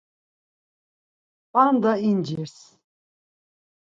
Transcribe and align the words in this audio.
p̌anda 1.51 1.93
incirs. 2.09 2.57